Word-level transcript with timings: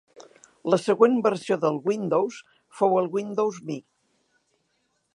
La 0.73 0.79
següent 0.83 1.19
versió 1.27 1.59
del 1.67 1.77
Windows 1.91 2.41
fou 2.81 2.99
el 3.05 3.13
Windows 3.19 3.63
Me. 3.71 3.81